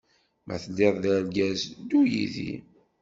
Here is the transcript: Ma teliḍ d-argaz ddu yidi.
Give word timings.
Ma 0.45 0.55
teliḍ 0.63 0.95
d-argaz 1.03 1.61
ddu 1.69 2.01
yidi. 2.11 2.53